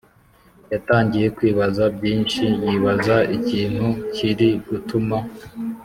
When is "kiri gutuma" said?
4.15-5.17